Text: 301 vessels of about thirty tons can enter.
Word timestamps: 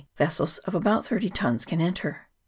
301 0.17 0.27
vessels 0.27 0.57
of 0.65 0.73
about 0.73 1.05
thirty 1.05 1.29
tons 1.29 1.63
can 1.63 1.79
enter. 1.79 2.27